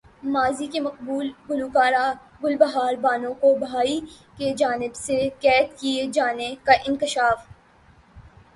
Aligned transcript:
ماضی 0.25 0.67
کی 0.67 0.79
مقبول 0.79 1.27
گلوکارہ 1.49 2.05
گل 2.43 2.55
بہار 2.57 2.93
بانو 3.01 3.33
کو 3.41 3.53
بھائی 3.57 3.99
کی 4.37 4.53
جانب 4.57 4.95
سے 4.95 5.17
قید 5.39 5.79
کیے 5.79 6.07
جانے 6.13 6.53
کا 6.63 6.73
انکشاف 6.87 7.45